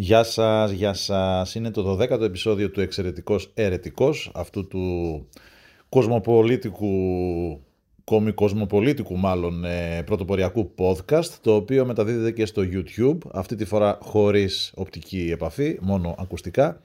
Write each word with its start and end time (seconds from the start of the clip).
Γεια 0.00 0.22
σας, 0.22 0.70
γεια 0.70 0.92
σας. 0.92 1.54
Είναι 1.54 1.70
το 1.70 1.98
12ο 2.00 2.20
επεισόδιο 2.20 2.70
του 2.70 2.80
Εξαιρετικός 2.80 3.50
Ερετικός, 3.54 4.30
αυτού 4.34 4.66
του 4.66 5.26
κοσμοπολίτικου, 5.88 6.90
κομικοσμοπολίτικου 8.04 9.16
μάλλον 9.16 9.64
ε, 9.64 10.02
πρωτοποριακού 10.06 10.74
podcast, 10.78 11.28
το 11.40 11.54
οποίο 11.54 11.86
μεταδίδεται 11.86 12.30
και 12.30 12.46
στο 12.46 12.62
YouTube, 12.62 13.18
αυτή 13.32 13.54
τη 13.54 13.64
φορά 13.64 13.98
χωρίς 14.02 14.72
οπτική 14.76 15.28
επαφή, 15.32 15.78
μόνο 15.80 16.14
ακουστικά. 16.18 16.80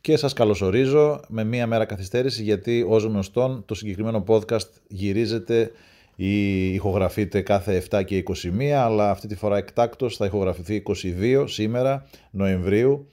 Και 0.00 0.16
σας 0.16 0.32
καλωσορίζω 0.32 1.20
με 1.28 1.44
μία 1.44 1.66
μέρα 1.66 1.84
καθυστέρηση 1.84 2.42
γιατί 2.42 2.84
ως 2.88 3.04
γνωστόν 3.04 3.62
το 3.66 3.74
συγκεκριμένο 3.74 4.24
podcast 4.26 4.68
γυρίζεται 4.88 5.70
ή 6.16 6.72
ηχογραφείται 6.72 7.40
κάθε 7.40 7.82
7 7.90 8.04
και 8.04 8.22
21, 8.26 8.64
αλλά 8.70 9.10
αυτή 9.10 9.26
τη 9.26 9.34
φορά 9.34 9.56
εκτάκτος 9.56 10.16
θα 10.16 10.26
ηχογραφηθεί 10.26 10.82
22 11.22 11.44
σήμερα, 11.46 12.06
Νοεμβρίου, 12.30 13.08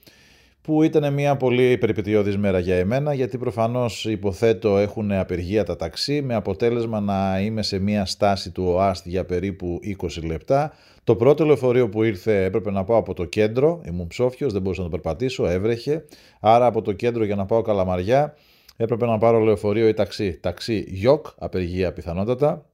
που 0.62 0.82
ήταν 0.82 1.12
μια 1.12 1.36
πολύ 1.36 1.78
περιπετειώδης 1.78 2.36
μέρα 2.36 2.58
για 2.58 2.76
εμένα, 2.76 3.14
γιατί 3.14 3.38
προφανώς 3.38 4.04
υποθέτω 4.04 4.78
έχουν 4.78 5.12
απεργία 5.12 5.64
τα 5.64 5.76
ταξί, 5.76 6.22
με 6.22 6.34
αποτέλεσμα 6.34 7.00
να 7.00 7.40
είμαι 7.40 7.62
σε 7.62 7.78
μια 7.78 8.04
στάση 8.04 8.50
του 8.50 8.64
ΟΑΣΤ 8.66 9.06
για 9.06 9.24
περίπου 9.24 9.80
20 10.02 10.24
λεπτά. 10.24 10.72
Το 11.04 11.16
πρώτο 11.16 11.44
λεωφορείο 11.44 11.88
που 11.88 12.02
ήρθε 12.02 12.44
έπρεπε 12.44 12.70
να 12.70 12.84
πάω 12.84 12.96
από 12.98 13.14
το 13.14 13.24
κέντρο, 13.24 13.80
ήμουν 13.86 14.06
ψόφιος, 14.06 14.52
δεν 14.52 14.62
μπορούσα 14.62 14.82
να 14.82 14.88
το 14.88 14.96
περπατήσω, 14.96 15.46
έβρεχε, 15.46 16.04
άρα 16.40 16.66
από 16.66 16.82
το 16.82 16.92
κέντρο 16.92 17.24
για 17.24 17.36
να 17.36 17.46
πάω 17.46 17.62
Καλαμαριά 17.62 18.34
έπρεπε 18.76 19.06
να 19.06 19.18
πάρω 19.18 19.38
λεωφορείο 19.38 19.88
ή 19.88 19.94
ταξί. 19.94 20.38
Ταξί 20.40 20.84
γιοκ, 20.88 21.26
απεργία 21.38 21.92
πιθανότατα, 21.92 22.64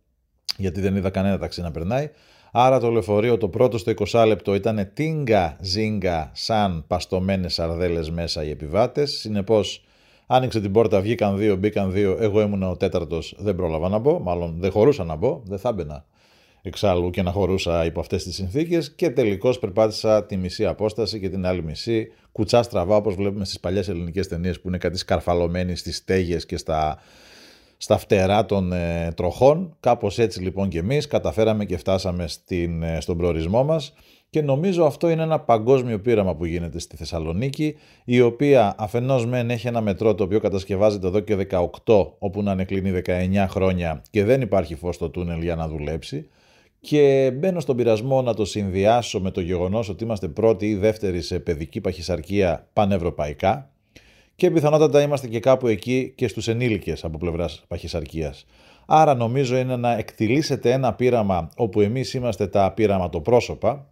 γιατί 0.58 0.80
δεν 0.80 0.96
είδα 0.96 1.10
κανένα 1.10 1.38
ταξί 1.38 1.60
να 1.60 1.70
περνάει. 1.70 2.10
Άρα 2.52 2.80
το 2.80 2.90
λεωφορείο 2.90 3.38
το 3.38 3.48
πρώτο 3.48 3.78
στο 3.78 3.92
20 4.10 4.24
λεπτό 4.26 4.54
ήταν 4.54 4.90
τίνγκα 4.94 5.56
ζίνγκα 5.60 6.30
σαν 6.34 6.84
παστομένες 6.86 7.54
σαρδέλες 7.54 8.10
μέσα 8.10 8.44
οι 8.44 8.50
επιβάτες. 8.50 9.12
Συνεπώς 9.12 9.84
άνοιξε 10.26 10.60
την 10.60 10.72
πόρτα, 10.72 11.00
βγήκαν 11.00 11.38
δύο, 11.38 11.56
μπήκαν 11.56 11.92
δύο, 11.92 12.16
εγώ 12.20 12.40
ήμουν 12.40 12.62
ο 12.62 12.76
τέταρτος, 12.76 13.34
δεν 13.38 13.54
πρόλαβα 13.54 13.88
να 13.88 13.98
μπω, 13.98 14.18
μάλλον 14.18 14.56
δεν 14.58 14.70
χωρούσα 14.70 15.04
να 15.04 15.14
μπω, 15.14 15.42
δεν 15.44 15.58
θα 15.58 15.68
έμπαινα 15.68 16.04
εξάλλου 16.62 17.10
και 17.10 17.22
να 17.22 17.30
χωρούσα 17.30 17.84
υπό 17.84 18.00
αυτές 18.00 18.24
τις 18.24 18.34
συνθήκες 18.34 18.94
και 18.94 19.10
τελικώς 19.10 19.58
περπάτησα 19.58 20.24
τη 20.24 20.36
μισή 20.36 20.66
απόσταση 20.66 21.20
και 21.20 21.28
την 21.28 21.46
άλλη 21.46 21.62
μισή 21.62 22.12
κουτσά 22.32 22.62
στραβά 22.62 22.96
όπως 22.96 23.14
βλέπουμε 23.14 23.44
στις 23.44 23.60
παλιές 23.60 23.88
ελληνικές 23.88 24.28
ταινίες 24.28 24.60
που 24.60 24.68
είναι 24.68 24.78
κάτι 24.78 24.98
σκαρφαλωμένοι 24.98 25.76
στις 25.76 25.96
στέγες 25.96 26.46
και 26.46 26.56
στα 26.56 26.98
στα 27.78 27.98
φτερά 27.98 28.44
των 28.46 28.72
ε, 28.72 29.12
τροχών. 29.16 29.76
Κάπως 29.80 30.18
έτσι 30.18 30.42
λοιπόν 30.42 30.68
και 30.68 30.78
εμείς 30.78 31.06
καταφέραμε 31.06 31.64
και 31.64 31.76
φτάσαμε 31.76 32.28
στην, 32.28 32.82
ε, 32.82 33.00
στον 33.00 33.16
προορισμό 33.16 33.64
μας. 33.64 33.92
Και 34.30 34.42
νομίζω 34.42 34.84
αυτό 34.84 35.08
είναι 35.08 35.22
ένα 35.22 35.40
παγκόσμιο 35.40 36.00
πείραμα 36.00 36.34
που 36.34 36.44
γίνεται 36.44 36.78
στη 36.78 36.96
Θεσσαλονίκη 36.96 37.76
η 38.04 38.20
οποία 38.20 38.74
αφενός 38.78 39.26
μεν 39.26 39.50
έχει 39.50 39.66
ένα 39.66 39.80
μετρό 39.80 40.14
το 40.14 40.24
οποίο 40.24 40.40
κατασκευάζεται 40.40 41.06
εδώ 41.06 41.20
και 41.20 41.46
18 41.84 42.12
όπου 42.18 42.42
να 42.42 42.50
ανεκλείνει 42.50 43.02
19 43.06 43.46
χρόνια 43.48 44.02
και 44.10 44.24
δεν 44.24 44.40
υπάρχει 44.40 44.74
φως 44.74 44.94
στο 44.94 45.10
τούνελ 45.10 45.42
για 45.42 45.56
να 45.56 45.68
δουλέψει. 45.68 46.28
Και 46.80 47.32
μπαίνω 47.34 47.60
στον 47.60 47.76
πειρασμό 47.76 48.22
να 48.22 48.34
το 48.34 48.44
συνδυάσω 48.44 49.20
με 49.20 49.30
το 49.30 49.40
γεγονός 49.40 49.88
ότι 49.88 50.04
είμαστε 50.04 50.28
πρώτοι 50.28 50.68
ή 50.68 50.74
δεύτεροι 50.74 51.22
σε 51.22 51.38
παιδική 51.38 51.80
παχυσαρκία 51.80 52.68
πανευρωπαϊκά 52.72 53.70
και 54.38 54.50
πιθανότατα 54.50 55.02
είμαστε 55.02 55.28
και 55.28 55.40
κάπου 55.40 55.66
εκεί 55.66 56.12
και 56.16 56.28
στους 56.28 56.48
ενήλικες 56.48 57.04
από 57.04 57.18
πλευράς 57.18 57.64
παχυσαρκίας. 57.68 58.46
Άρα 58.86 59.14
νομίζω 59.14 59.56
είναι 59.56 59.76
να 59.76 59.96
εκτιλήσετε 59.96 60.72
ένα 60.72 60.94
πείραμα 60.94 61.48
όπου 61.56 61.80
εμείς 61.80 62.14
είμαστε 62.14 62.46
τα 62.46 62.72
πειραματοπρόσωπα, 62.72 63.86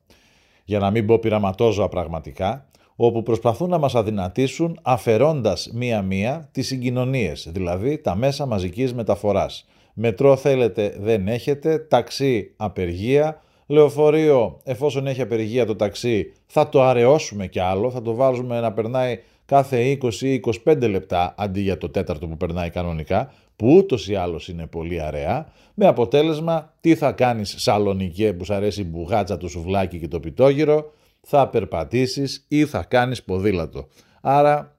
για 0.65 0.79
να 0.79 0.91
μην 0.91 1.07
πω 1.07 1.19
πειραματόζωα 1.19 1.89
πραγματικά, 1.89 2.67
όπου 2.97 3.23
προσπαθούν 3.23 3.69
να 3.69 3.79
μας 3.79 3.95
αδυνατήσουν 3.95 4.79
αφαιρώντας 4.83 5.71
μία-μία 5.75 6.49
τις 6.53 6.67
συγκοινωνίες, 6.67 7.49
δηλαδή 7.53 7.99
τα 7.99 8.17
μέσα 8.17 8.47
μαζικής 8.47 8.95
μεταφοράς. 8.95 9.67
Μετρό 9.95 10.37
θέλετε 10.37 10.97
δεν 10.99 11.29
έχετε, 11.29 11.79
ταξί 11.79 12.55
απεργία, 12.57 13.41
λεωφορείο 13.67 14.61
εφόσον 14.65 15.07
έχει 15.07 15.23
απεργία 15.23 15.67
το 15.67 15.77
ταξί 15.77 16.33
θα 16.47 16.69
το 16.69 16.83
αραιώσουμε 16.83 17.47
κι 17.47 17.61
άλλο, 17.61 17.91
θα 17.91 18.03
το 18.03 18.15
βάλουμε 18.15 18.61
να 18.61 18.73
περνάει 18.73 19.19
κάθε 19.47 19.99
20-25 20.65 20.89
λεπτά 20.91 21.35
αντί 21.39 21.61
για 21.61 21.79
το 21.79 21.89
τέταρτο 21.89 22.27
που 22.27 22.37
περνάει 22.37 22.71
κανονικά, 22.71 23.33
που 23.57 23.75
ούτως 23.77 24.09
ή 24.09 24.15
άλλως 24.15 24.49
είναι 24.49 24.67
πολύ 24.67 25.03
αραιά, 25.03 25.53
με 25.75 25.87
αποτέλεσμα 25.87 26.75
τι 26.81 26.95
θα 26.95 27.13
κάνεις 27.13 27.55
σαλονικέ 27.59 28.33
που 28.33 28.45
σου 28.45 28.55
αρέσει 28.55 28.81
η 28.81 28.87
μπουγάτσα, 28.89 29.37
το 29.37 29.49
σουβλάκι 29.49 29.99
και 29.99 30.09
το 30.09 30.21
πιτόγυρο, 30.21 30.93
θα 31.21 31.49
περπατήσεις 31.49 32.45
ή 32.49 32.67
θα 32.67 32.83
κάνεις 32.83 33.23
ποδήλατο. 33.23 33.89
Άρα 34.21 34.77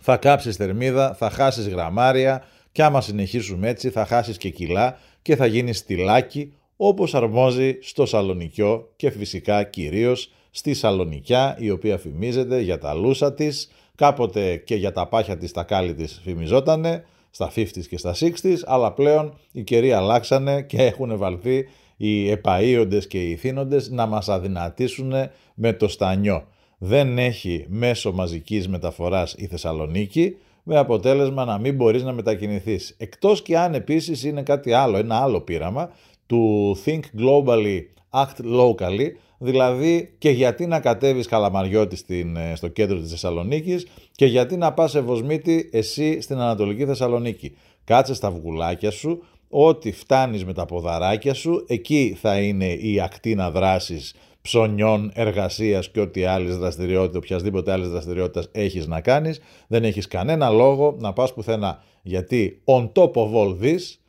θα 0.00 0.16
κάψεις 0.16 0.56
θερμίδα, 0.56 1.14
θα 1.14 1.30
χάσεις 1.30 1.68
γραμμάρια 1.68 2.44
και 2.72 2.82
άμα 2.82 3.00
συνεχίσουμε 3.00 3.68
έτσι 3.68 3.90
θα 3.90 4.06
χάσεις 4.06 4.36
και 4.36 4.48
κιλά 4.48 4.98
και 5.22 5.36
θα 5.36 5.46
γίνεις 5.46 5.78
στυλάκι 5.78 6.52
όπως 6.76 7.14
αρμόζει 7.14 7.78
στο 7.80 8.06
σαλονικιό 8.06 8.92
και 8.96 9.10
φυσικά 9.10 9.62
κυρίως 9.62 10.32
στη 10.50 10.74
Σαλονικιά 10.74 11.56
η 11.58 11.70
οποία 11.70 11.98
φημίζεται 11.98 12.60
για 12.60 12.78
τα 12.78 12.94
λούσα 12.94 13.34
της, 13.34 13.70
Κάποτε 14.00 14.56
και 14.56 14.74
για 14.74 14.92
τα 14.92 15.06
πάχια 15.06 15.36
της 15.36 15.52
τα 15.52 15.62
κάλλη 15.62 15.94
της 15.94 16.20
φημιζότανε, 16.22 17.04
στα 17.30 17.52
50s 17.54 17.86
και 17.88 17.98
στα 17.98 18.14
60s, 18.20 18.56
αλλά 18.64 18.92
πλέον 18.92 19.38
οι 19.52 19.62
καιροί 19.62 19.92
αλλάξανε 19.92 20.62
και 20.62 20.82
έχουν 20.82 21.16
βαλθεί 21.16 21.68
οι 21.96 22.30
επαΐοντες 22.32 23.06
και 23.08 23.22
οι 23.22 23.30
ηθήνοντες 23.30 23.90
να 23.90 24.06
μας 24.06 24.28
αδυνατήσουν 24.28 25.12
με 25.54 25.72
το 25.72 25.88
στανιό. 25.88 26.44
Δεν 26.78 27.18
έχει 27.18 27.66
μέσο 27.68 28.12
μαζικής 28.12 28.68
μεταφοράς 28.68 29.34
η 29.38 29.46
Θεσσαλονίκη, 29.46 30.36
με 30.62 30.76
αποτέλεσμα 30.76 31.44
να 31.44 31.58
μην 31.58 31.74
μπορείς 31.74 32.02
να 32.02 32.12
μετακινηθείς. 32.12 32.94
Εκτός 32.98 33.42
και 33.42 33.58
αν 33.58 33.74
επίσης 33.74 34.24
είναι 34.24 34.42
κάτι 34.42 34.72
άλλο, 34.72 34.96
ένα 34.96 35.16
άλλο 35.22 35.40
πείραμα 35.40 35.90
του 36.26 36.76
Think 36.84 37.00
Globally, 37.20 37.80
Act 38.10 38.44
Locally, 38.44 39.08
Δηλαδή 39.42 40.14
και 40.18 40.30
γιατί 40.30 40.66
να 40.66 40.80
κατέβεις 40.80 41.26
Καλαμαριώτη 41.26 41.96
στην, 41.96 42.36
ε, 42.36 42.52
στο 42.56 42.68
κέντρο 42.68 42.98
της 42.98 43.10
Θεσσαλονίκης 43.10 43.86
και 44.12 44.26
γιατί 44.26 44.56
να 44.56 44.72
πας 44.72 44.94
Ευωσμήτη 44.94 45.68
εσύ 45.72 46.20
στην 46.20 46.38
Ανατολική 46.38 46.84
Θεσσαλονίκη. 46.84 47.56
Κάτσε 47.84 48.14
στα 48.14 48.30
βγουλάκια 48.30 48.90
σου, 48.90 49.22
ό,τι 49.48 49.92
φτάνεις 49.92 50.44
με 50.44 50.52
τα 50.52 50.64
ποδαράκια 50.64 51.34
σου, 51.34 51.64
εκεί 51.68 52.16
θα 52.20 52.40
είναι 52.40 52.72
η 52.72 53.00
ακτίνα 53.00 53.50
δράσης 53.50 54.14
ψωνιών, 54.42 55.10
εργασίας 55.14 55.90
και 55.90 56.00
ό,τι 56.00 56.24
άλλες 56.24 56.56
δραστηριότητα, 56.56 57.18
οποιασδήποτε 57.18 57.72
άλλες 57.72 57.88
δραστηριότητας 57.88 58.48
έχεις 58.52 58.86
να 58.86 59.00
κάνεις. 59.00 59.40
Δεν 59.66 59.84
έχεις 59.84 60.06
κανένα 60.08 60.50
λόγο 60.50 60.96
να 60.98 61.12
πας 61.12 61.34
πουθενά. 61.34 61.82
Γιατί 62.02 62.62
on 62.64 62.92
top 62.92 63.12
of 63.12 63.32
all 63.34 63.56
this 63.62 63.99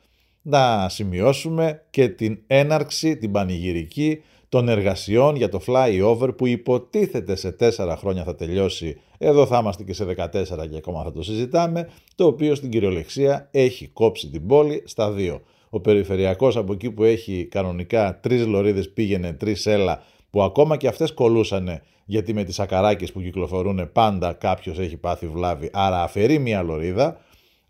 να 0.42 0.88
σημειώσουμε 0.88 1.82
και 1.90 2.08
την 2.08 2.38
έναρξη, 2.46 3.16
την 3.16 3.30
πανηγυρική 3.30 4.22
των 4.48 4.68
εργασιών 4.68 5.36
για 5.36 5.48
το 5.48 5.60
flyover 5.66 6.36
που 6.36 6.46
υποτίθεται 6.46 7.34
σε 7.34 7.56
4 7.60 7.94
χρόνια 7.98 8.24
θα 8.24 8.34
τελειώσει, 8.34 9.00
εδώ 9.18 9.46
θα 9.46 9.58
είμαστε 9.58 9.82
και 9.82 9.94
σε 9.94 10.04
14 10.04 10.68
και 10.70 10.76
ακόμα 10.76 11.02
θα 11.02 11.12
το 11.12 11.22
συζητάμε, 11.22 11.88
το 12.14 12.26
οποίο 12.26 12.54
στην 12.54 12.70
κυριολεξία 12.70 13.48
έχει 13.50 13.88
κόψει 13.88 14.28
την 14.28 14.46
πόλη 14.46 14.82
στα 14.86 15.10
δύο. 15.10 15.40
Ο 15.70 15.80
περιφερειακός 15.80 16.56
από 16.56 16.72
εκεί 16.72 16.90
που 16.90 17.04
έχει 17.04 17.48
κανονικά 17.50 18.20
τρεις 18.20 18.46
λωρίδες 18.46 18.90
πήγαινε, 18.90 19.32
τρεις 19.32 19.66
έλα, 19.66 20.02
που 20.30 20.42
ακόμα 20.42 20.76
και 20.76 20.88
αυτές 20.88 21.12
κολούσανε 21.12 21.82
γιατί 22.04 22.32
με 22.32 22.44
τις 22.44 22.60
ακαράκες 22.60 23.12
που 23.12 23.20
κυκλοφορούν 23.20 23.92
πάντα 23.92 24.32
κάποιος 24.32 24.78
έχει 24.78 24.96
πάθει 24.96 25.28
βλάβη, 25.28 25.70
άρα 25.72 26.02
αφαιρεί 26.02 26.38
μία 26.38 26.62
λωρίδα. 26.62 27.20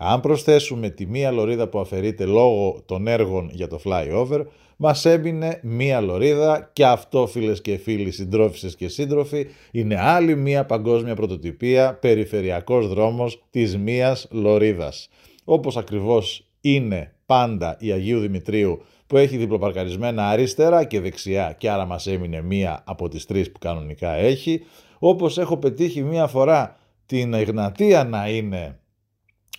Αν 0.04 0.20
προσθέσουμε 0.20 0.90
τη 0.90 1.06
μία 1.06 1.30
λωρίδα 1.30 1.68
που 1.68 1.78
αφαιρείται 1.78 2.24
λόγω 2.24 2.82
των 2.86 3.06
έργων 3.06 3.50
για 3.52 3.68
το 3.68 3.80
flyover, 3.84 4.44
μας 4.76 5.04
έμεινε 5.04 5.60
μία 5.62 6.00
λωρίδα 6.00 6.70
και 6.72 6.84
αυτό 6.84 7.26
φίλες 7.26 7.60
και 7.60 7.76
φίλοι, 7.76 8.10
συντρόφισσες 8.10 8.76
και 8.76 8.88
σύντροφοι, 8.88 9.46
είναι 9.70 10.00
άλλη 10.00 10.36
μία 10.36 10.66
παγκόσμια 10.66 11.14
πρωτοτυπία, 11.14 11.94
περιφερειακός 11.94 12.88
δρόμος 12.88 13.42
της 13.50 13.76
μίας 13.76 14.28
λωρίδας. 14.30 15.08
Όπως 15.44 15.76
ακριβώς 15.76 16.46
είναι 16.60 17.14
πάντα 17.26 17.76
η 17.80 17.92
Αγίου 17.92 18.20
Δημητρίου 18.20 18.82
που 19.06 19.16
έχει 19.16 19.36
διπλοπαρκαρισμένα 19.36 20.28
αριστερά 20.28 20.84
και 20.84 21.00
δεξιά 21.00 21.54
και 21.58 21.70
άρα 21.70 21.86
μας 21.86 22.06
έμεινε 22.06 22.42
μία 22.42 22.82
από 22.86 23.08
τις 23.08 23.26
τρεις 23.26 23.52
που 23.52 23.58
κανονικά 23.58 24.14
έχει, 24.14 24.60
όπως 24.98 25.38
έχω 25.38 25.56
πετύχει 25.56 26.02
μία 26.02 26.26
φορά 26.26 26.76
την 27.06 27.34
Εγνατία 27.34 28.04
να 28.04 28.28
είναι 28.28 28.76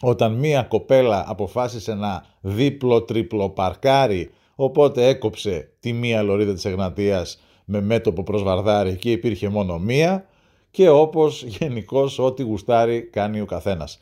όταν 0.06 0.34
μία 0.34 0.64
κοπέλα 0.64 1.24
αποφάσισε 1.28 1.94
να 1.94 2.26
δίπλο-τρίπλο 2.42 3.50
παρκάρει, 3.50 4.32
οπότε 4.56 5.08
έκοψε 5.08 5.70
τη 5.80 5.94
μία 5.94 6.22
λωρίδα 6.22 6.54
της 6.54 6.66
Εγνατίας 6.66 7.42
με 7.66 7.82
μέτωπο 7.82 8.24
προς 8.24 8.44
Βαρδάρη 8.44 8.96
και 8.96 9.12
υπήρχε 9.12 9.50
μόνο 9.50 9.80
μία 9.80 10.26
και 10.72 10.90
όπως 10.90 11.44
γενικώς 11.44 12.20
ό,τι 12.20 12.44
γουστάρει 12.44 13.02
κάνει 13.02 13.42
ο 13.42 13.46
καθένας. 13.46 14.00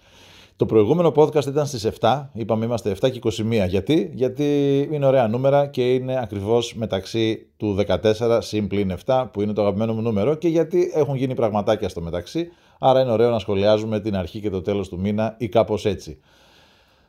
Το 0.55 0.65
προηγούμενο 0.65 1.11
podcast 1.15 1.45
ήταν 1.45 1.65
στις 1.65 1.87
7, 1.99 2.29
είπαμε 2.33 2.65
είμαστε 2.65 2.95
7 3.01 3.11
και 3.11 3.19
21. 3.19 3.67
Γιατί, 3.67 4.11
Γιατί 4.13 4.79
είναι 4.91 5.05
ωραία 5.05 5.27
νούμερα 5.27 5.67
και 5.67 5.93
είναι 5.93 6.19
ακριβώς 6.21 6.73
μεταξύ 6.75 7.47
του 7.57 7.77
14 7.87 8.37
συν 8.41 8.67
7 9.05 9.25
που 9.31 9.41
είναι 9.41 9.53
το 9.53 9.61
αγαπημένο 9.61 9.93
μου 9.93 10.01
νούμερο 10.01 10.35
και 10.35 10.47
γιατί 10.47 10.91
έχουν 10.93 11.15
γίνει 11.15 11.33
πραγματάκια 11.33 11.89
στο 11.89 12.01
μεταξύ, 12.01 12.51
άρα 12.83 13.01
είναι 13.01 13.11
ωραίο 13.11 13.29
να 13.29 13.39
σχολιάζουμε 13.39 13.99
την 13.99 14.15
αρχή 14.15 14.39
και 14.39 14.49
το 14.49 14.61
τέλος 14.61 14.89
του 14.89 14.99
μήνα 14.99 15.35
ή 15.37 15.49
κάπως 15.49 15.85
έτσι. 15.85 16.19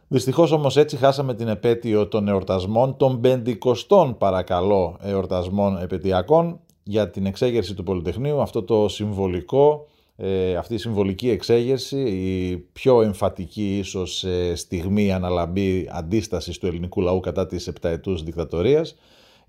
Δυστυχώς 0.09 0.53
όμως 0.53 0.77
έτσι 0.77 0.97
χάσαμε 0.97 1.35
την 1.35 1.49
επέτειο 1.49 2.09
των 2.09 2.29
εορτασμών, 2.29 2.97
των 2.97 3.21
πεντηκοστών 3.21 4.17
παρακαλώ 4.19 4.97
εορτασμών 5.01 5.79
επαιτειακών 5.83 6.61
για 6.83 7.11
την 7.11 7.27
εξέγερση 7.27 7.75
του 7.75 7.83
Πολυτεχνείου, 7.83 8.41
αυτό 8.41 8.63
το 8.63 8.89
συμβολικό 8.89 9.87
ε, 10.17 10.55
αυτή 10.55 10.75
η 10.75 10.79
συμβολική 10.79 11.31
εξέγερση, 11.31 12.01
η 12.01 12.57
πιο 12.57 13.03
εμφατική 13.03 13.79
ίσως 13.79 14.25
ε, 14.25 14.55
στιγμή 14.55 15.13
αναλαμπή 15.13 15.89
αντίστασης 15.93 16.59
του 16.59 16.67
ελληνικού 16.67 17.01
λαού 17.01 17.21
κατά 17.21 17.47
της 17.47 17.67
επταετούς 17.67 18.23
δικτατορίας. 18.23 18.97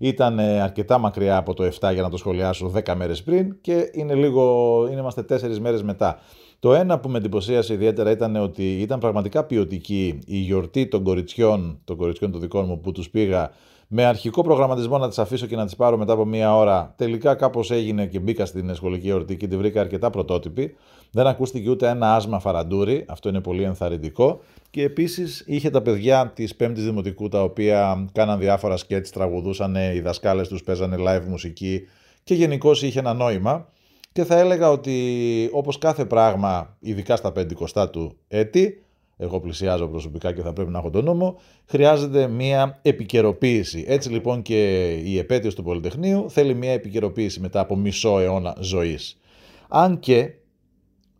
Ήταν 0.04 0.38
ε, 0.38 0.60
αρκετά 0.60 0.98
μακριά 0.98 1.36
από 1.36 1.54
το 1.54 1.64
7 1.80 1.92
για 1.92 2.02
να 2.02 2.10
το 2.10 2.16
σχολιάσω 2.16 2.72
10 2.84 2.94
μέρες 2.94 3.22
πριν 3.22 3.56
και 3.60 3.90
είναι 3.92 4.14
λίγο, 4.14 4.86
είναι, 4.90 5.00
είμαστε 5.00 5.24
4 5.28 5.58
μέρες 5.58 5.82
μετά. 5.82 6.18
Το 6.58 6.74
ένα 6.74 6.98
που 6.98 7.08
με 7.08 7.18
εντυπωσίασε 7.18 7.72
ιδιαίτερα 7.72 8.10
ήταν 8.10 8.36
ότι 8.36 8.80
ήταν 8.80 8.98
πραγματικά 8.98 9.44
ποιοτική 9.44 10.18
η 10.26 10.36
γιορτή 10.36 10.86
των 10.86 11.02
κοριτσιών, 11.02 11.80
των 11.84 11.96
κοριτσιών 11.96 12.30
των 12.30 12.40
δικών 12.40 12.64
μου 12.66 12.80
που 12.80 12.92
τους 12.92 13.10
πήγα 13.10 13.50
με 13.88 14.04
αρχικό 14.04 14.42
προγραμματισμό 14.42 14.98
να 14.98 15.08
τις 15.08 15.18
αφήσω 15.18 15.46
και 15.46 15.56
να 15.56 15.64
τις 15.64 15.76
πάρω 15.76 15.96
μετά 15.96 16.12
από 16.12 16.24
μία 16.24 16.56
ώρα. 16.56 16.94
Τελικά 16.96 17.34
κάπως 17.34 17.70
έγινε 17.70 18.06
και 18.06 18.18
μπήκα 18.18 18.46
στην 18.46 18.74
σχολική 18.74 19.08
εορτή 19.08 19.36
και 19.36 19.46
τη 19.46 19.56
βρήκα 19.56 19.80
αρκετά 19.80 20.10
πρωτότυπη. 20.10 20.76
Δεν 21.10 21.26
ακούστηκε 21.26 21.70
ούτε 21.70 21.88
ένα 21.88 22.14
άσμα 22.14 22.38
φαραντούρι, 22.38 23.04
αυτό 23.08 23.28
είναι 23.28 23.40
πολύ 23.40 23.62
ενθαρρυντικό. 23.62 24.40
Και 24.70 24.82
επίσης 24.82 25.44
είχε 25.46 25.70
τα 25.70 25.82
παιδιά 25.82 26.32
της 26.34 26.54
Πέμπτης 26.54 26.84
Δημοτικού 26.84 27.28
τα 27.28 27.42
οποία 27.42 28.06
κάναν 28.12 28.38
διάφορα 28.38 28.76
σκέτς, 28.76 29.10
τραγουδούσαν, 29.10 29.74
οι 29.94 30.00
δασκάλες 30.00 30.48
τους 30.48 30.62
παίζανε 30.62 30.96
live 30.98 31.24
μουσική 31.28 31.80
και 32.24 32.34
γενικώς 32.34 32.82
είχε 32.82 32.98
ένα 32.98 33.14
νόημα. 33.14 33.68
Και 34.14 34.24
θα 34.24 34.38
έλεγα 34.38 34.70
ότι 34.70 35.48
όπως 35.52 35.78
κάθε 35.78 36.04
πράγμα, 36.04 36.76
ειδικά 36.80 37.16
στα 37.16 37.32
πεντηκοστά 37.32 37.90
του 37.90 38.16
έτη, 38.28 38.84
εγώ 39.16 39.40
πλησιάζω 39.40 39.88
προσωπικά 39.88 40.32
και 40.32 40.42
θα 40.42 40.52
πρέπει 40.52 40.70
να 40.70 40.78
έχω 40.78 40.90
τον 40.90 41.04
νόμο, 41.04 41.40
χρειάζεται 41.66 42.26
μια 42.26 42.78
επικαιροποίηση. 42.82 43.84
Έτσι 43.86 44.10
λοιπόν 44.10 44.42
και 44.42 44.90
η 44.92 45.18
επέτειος 45.18 45.54
του 45.54 45.62
Πολυτεχνείου 45.62 46.30
θέλει 46.30 46.54
μια 46.54 46.72
επικαιροποίηση 46.72 47.40
μετά 47.40 47.60
από 47.60 47.76
μισό 47.76 48.18
αιώνα 48.18 48.56
ζωής. 48.60 49.20
Αν 49.68 49.98
και 49.98 50.34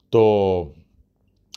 το 0.08 0.26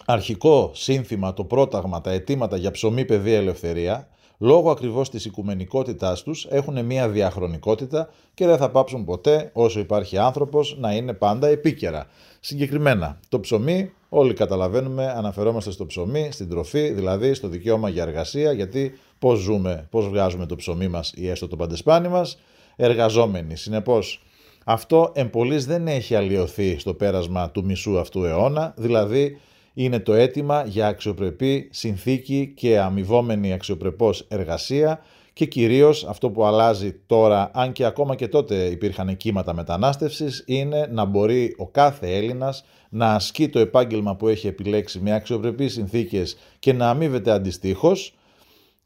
αρχικό 0.05 0.71
σύνθημα, 0.73 1.33
το 1.33 1.43
πρόταγμα, 1.43 2.01
τα 2.01 2.11
αιτήματα 2.11 2.57
για 2.57 2.71
ψωμί, 2.71 3.05
παιδεία, 3.05 3.37
ελευθερία, 3.37 4.07
λόγω 4.37 4.71
ακριβώς 4.71 5.09
της 5.09 5.25
οικουμενικότητάς 5.25 6.23
τους 6.23 6.45
έχουν 6.49 6.85
μια 6.85 7.09
διαχρονικότητα 7.09 8.09
και 8.33 8.45
δεν 8.45 8.57
θα 8.57 8.69
πάψουν 8.69 9.05
ποτέ 9.05 9.49
όσο 9.53 9.79
υπάρχει 9.79 10.17
άνθρωπος 10.17 10.77
να 10.79 10.95
είναι 10.95 11.13
πάντα 11.13 11.47
επίκαιρα. 11.47 12.07
Συγκεκριμένα, 12.39 13.19
το 13.29 13.39
ψωμί 13.39 13.91
Όλοι 14.09 14.33
καταλαβαίνουμε, 14.33 15.13
αναφερόμαστε 15.15 15.71
στο 15.71 15.85
ψωμί, 15.85 16.29
στην 16.31 16.49
τροφή, 16.49 16.89
δηλαδή 16.91 17.33
στο 17.33 17.47
δικαίωμα 17.47 17.89
για 17.89 18.03
εργασία, 18.03 18.51
γιατί 18.51 18.99
πώς 19.19 19.39
ζούμε, 19.39 19.87
πώς 19.89 20.07
βγάζουμε 20.07 20.45
το 20.45 20.55
ψωμί 20.55 20.87
μας 20.87 21.13
ή 21.15 21.29
έστω 21.29 21.47
το 21.47 21.55
παντεσπάνι 21.55 22.07
μας, 22.07 22.39
εργαζόμενοι. 22.75 23.55
Συνεπώς, 23.55 24.23
αυτό 24.65 25.11
εμπολής 25.15 25.65
δεν 25.65 25.87
έχει 25.87 26.15
αλλοιωθεί 26.15 26.79
στο 26.79 26.93
πέρασμα 26.93 27.51
του 27.51 27.65
μισού 27.65 27.99
αυτού 27.99 28.23
αιώνα, 28.23 28.73
δηλαδή 28.77 29.39
είναι 29.79 29.99
το 29.99 30.13
αίτημα 30.13 30.63
για 30.65 30.87
αξιοπρεπή 30.87 31.69
συνθήκη 31.71 32.53
και 32.55 32.79
αμοιβόμενη 32.79 33.53
αξιοπρεπώς 33.53 34.25
εργασία 34.27 34.99
και 35.33 35.45
κυρίως 35.45 36.05
αυτό 36.05 36.29
που 36.29 36.45
αλλάζει 36.45 36.93
τώρα, 37.05 37.51
αν 37.53 37.71
και 37.71 37.85
ακόμα 37.85 38.15
και 38.15 38.27
τότε 38.27 38.55
υπήρχαν 38.55 39.17
κύματα 39.17 39.53
μετανάστευσης, 39.53 40.43
είναι 40.47 40.87
να 40.91 41.05
μπορεί 41.05 41.55
ο 41.57 41.67
κάθε 41.67 42.15
Έλληνας 42.15 42.65
να 42.89 43.13
ασκεί 43.13 43.49
το 43.49 43.59
επάγγελμα 43.59 44.15
που 44.15 44.27
έχει 44.27 44.47
επιλέξει 44.47 44.99
με 44.99 45.13
αξιοπρεπείς 45.13 45.73
συνθήκες 45.73 46.37
και 46.59 46.73
να 46.73 46.89
αμείβεται 46.89 47.31
αντιστοίχως 47.31 48.15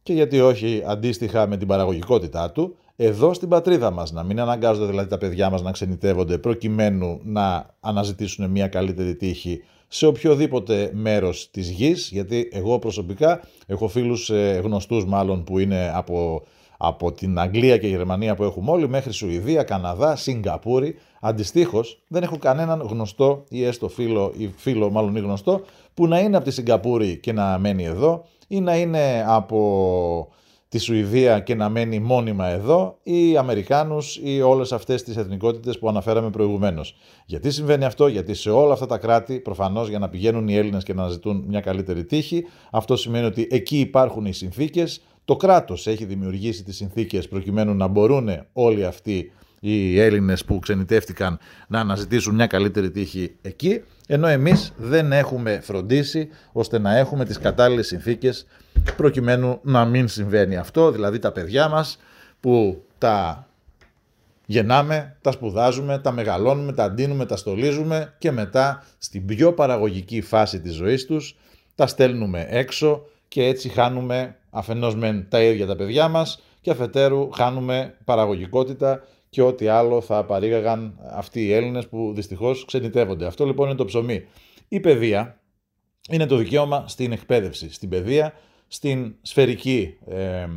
και 0.03 0.13
γιατί 0.13 0.39
όχι 0.39 0.83
αντίστοιχα 0.85 1.47
με 1.47 1.57
την 1.57 1.67
παραγωγικότητά 1.67 2.51
του, 2.51 2.75
εδώ 2.95 3.33
στην 3.33 3.49
πατρίδα 3.49 3.91
μας, 3.91 4.11
να 4.11 4.23
μην 4.23 4.39
αναγκάζονται 4.39 4.89
δηλαδή 4.89 5.09
τα 5.09 5.17
παιδιά 5.17 5.49
μας 5.49 5.61
να 5.61 5.71
ξενιτεύονται 5.71 6.37
προκειμένου 6.37 7.19
να 7.23 7.75
αναζητήσουν 7.79 8.49
μια 8.49 8.67
καλύτερη 8.67 9.15
τύχη 9.15 9.61
σε 9.93 10.05
οποιοδήποτε 10.05 10.91
μέρος 10.93 11.49
της 11.51 11.69
γης, 11.69 12.09
γιατί 12.11 12.49
εγώ 12.51 12.79
προσωπικά 12.79 13.41
έχω 13.67 13.88
φίλους 13.88 14.29
ε, 14.29 14.61
γνωστούς 14.63 15.05
μάλλον 15.05 15.43
που 15.43 15.59
είναι 15.59 15.91
από, 15.95 16.43
από 16.77 17.11
την 17.11 17.39
Αγγλία 17.39 17.77
και 17.77 17.88
Γερμανία 17.88 18.35
που 18.35 18.43
έχουμε 18.43 18.71
όλοι 18.71 18.89
μέχρι 18.89 19.13
Σουηδία, 19.13 19.63
Καναδά, 19.63 20.15
Σιγκαπούρη. 20.15 20.95
Αντιστοίχως, 21.21 22.01
δεν 22.07 22.23
έχω 22.23 22.38
κανέναν 22.38 22.81
γνωστό 22.81 23.43
ή 23.49 23.63
έστω 23.63 23.89
φίλο 23.89 24.33
ή 24.38 24.53
φίλο 24.57 24.89
μάλλον 24.89 25.15
ή 25.15 25.19
γνωστό 25.19 25.61
που 25.94 26.07
να 26.07 26.19
είναι 26.19 26.35
από 26.35 26.45
τη 26.45 26.51
Σιγκαπούρη 26.51 27.17
και 27.17 27.33
να 27.33 27.57
μένει 27.57 27.83
εδώ 27.83 28.25
ή 28.47 28.59
να 28.59 28.77
είναι 28.77 29.25
από 29.27 30.27
τη 30.71 30.77
Σουηδία 30.77 31.39
και 31.39 31.56
να 31.56 31.69
μένει 31.69 32.00
μόνιμα 32.00 32.47
εδώ 32.47 32.97
ή 33.03 33.38
Αμερικάνους 33.38 34.19
ή 34.23 34.41
όλες 34.41 34.71
αυτές 34.71 35.03
τις 35.03 35.18
εθνικότητες 35.18 35.79
που 35.79 35.89
αναφέραμε 35.89 36.29
προηγουμένως. 36.29 36.95
Γιατί 37.25 37.51
συμβαίνει 37.51 37.85
αυτό, 37.85 38.07
γιατί 38.07 38.33
σε 38.33 38.50
όλα 38.50 38.73
αυτά 38.73 38.85
τα 38.85 38.97
κράτη 38.97 39.39
προφανώς 39.39 39.89
για 39.89 40.00
να 40.00 40.09
πηγαίνουν 40.09 40.47
οι 40.47 40.56
Έλληνες 40.56 40.83
και 40.83 40.94
να 40.94 41.07
ζητούν 41.07 41.44
μια 41.47 41.59
καλύτερη 41.59 42.06
τύχη, 42.06 42.45
αυτό 42.71 42.95
σημαίνει 42.95 43.25
ότι 43.25 43.47
εκεί 43.51 43.79
υπάρχουν 43.79 44.25
οι 44.25 44.33
συνθήκες, 44.33 45.01
το 45.25 45.35
κράτος 45.35 45.88
έχει 45.88 46.06
δημιουργήσει 46.06 46.63
τις 46.63 46.75
συνθήκες 46.75 47.27
προκειμένου 47.27 47.73
να 47.75 47.88
μπορούν 47.88 48.29
όλοι 48.53 48.85
αυτοί 48.85 49.31
οι 49.59 50.00
Έλληνες 50.00 50.45
που 50.45 50.59
ξενιτεύτηκαν 50.59 51.39
να 51.68 51.79
αναζητήσουν 51.79 52.35
μια 52.35 52.47
καλύτερη 52.47 52.91
τύχη 52.91 53.35
εκεί, 53.42 53.81
ενώ 54.07 54.28
εμείς 54.28 54.73
δεν 54.78 55.11
έχουμε 55.11 55.59
φροντίσει 55.63 56.28
ώστε 56.51 56.80
να 56.80 56.97
έχουμε 56.97 57.25
τις 57.25 57.37
κατάλληλες 57.37 57.87
συνθήκες 57.87 58.45
προκειμένου 58.97 59.59
να 59.61 59.85
μην 59.85 60.07
συμβαίνει 60.07 60.57
αυτό, 60.57 60.92
δηλαδή 60.92 61.19
τα 61.19 61.31
παιδιά 61.31 61.69
μας 61.69 61.97
που 62.40 62.83
τα 62.97 63.47
γεννάμε, 64.45 65.18
τα 65.21 65.31
σπουδάζουμε, 65.31 66.00
τα 66.00 66.11
μεγαλώνουμε, 66.11 66.73
τα 66.73 66.83
αντίνουμε, 66.83 67.26
τα 67.26 67.35
στολίζουμε 67.35 68.16
και 68.18 68.31
μετά 68.31 68.83
στην 68.97 69.26
πιο 69.26 69.54
παραγωγική 69.54 70.21
φάση 70.21 70.61
της 70.61 70.73
ζωής 70.73 71.06
τους 71.06 71.35
τα 71.76 71.88
στέλνουμε 71.88 72.45
έξω 72.50 73.06
και 73.28 73.45
έτσι 73.45 73.69
χάνουμε 73.69 74.35
αφενός 74.50 74.95
μεν 74.95 75.26
τα 75.30 75.42
ίδια 75.42 75.66
τα 75.66 75.76
παιδιά 75.76 76.07
μας 76.07 76.42
και 76.61 76.71
αφετέρου 76.71 77.31
χάνουμε 77.31 77.97
παραγωγικότητα 78.06 79.04
και 79.30 79.42
ό,τι 79.42 79.68
άλλο 79.68 80.02
θα 80.02 80.26
παρήγαγαν 80.26 81.00
αυτοί 81.11 81.45
οι 81.45 81.54
Έλληνες 81.54 81.88
που 81.88 82.11
δυστυχώς 82.16 82.66
ξενιτεύονται. 82.66 83.26
Αυτό 83.26 83.45
λοιπόν 83.45 83.68
είναι 83.68 83.78
το 83.78 83.85
ψωμί. 83.85 84.28
Η 84.68 84.80
παιδεία 84.80 85.40
είναι 86.09 86.26
το 86.26 86.35
δικαίωμα 86.35 86.83
στην 86.88 87.11
εκπαίδευση. 87.11 87.73
Στην 87.73 87.90
παιδεία 87.90 88.33
στην 88.73 89.16
σφαιρική, 89.21 89.97
ε, 90.07 90.47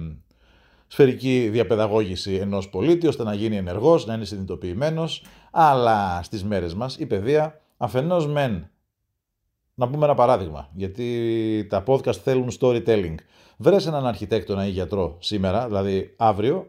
σφαιρική 0.86 1.48
διαπαιδαγώγηση 1.52 2.34
ενός 2.34 2.68
πολίτη, 2.68 3.06
ώστε 3.06 3.22
να 3.22 3.34
γίνει 3.34 3.56
ενεργός, 3.56 4.06
να 4.06 4.14
είναι 4.14 4.24
συνειδητοποιημένος, 4.24 5.24
αλλά 5.50 6.20
στις 6.22 6.44
μέρες 6.44 6.74
μας 6.74 6.96
η 6.96 7.06
παιδεία 7.06 7.60
αφενός 7.76 8.26
μεν, 8.26 8.70
να 9.74 9.88
πούμε 9.88 10.04
ένα 10.04 10.14
παράδειγμα, 10.14 10.68
γιατί 10.74 11.66
τα 11.70 11.82
podcast 11.86 12.16
θέλουν 12.16 12.48
storytelling. 12.60 13.14
Βρες 13.56 13.86
έναν 13.86 14.06
αρχιτέκτονα 14.06 14.66
ή 14.66 14.70
γιατρό 14.70 15.16
σήμερα, 15.20 15.66
δηλαδή 15.66 16.14
αύριο, 16.16 16.68